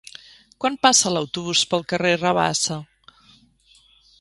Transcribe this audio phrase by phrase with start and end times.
[0.63, 2.79] Quan passa l'autobús pel carrer Rabassa?